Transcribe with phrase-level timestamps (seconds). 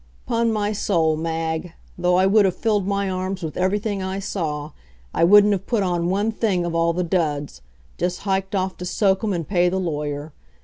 [0.25, 4.71] 'Pon my soul, Mag, though I would have filled my arms with everything I saw,
[5.13, 7.61] I wouldn't have put on one thing of all the duds;
[7.99, 10.33] just hiked off to soak 'em and pay the lawyer.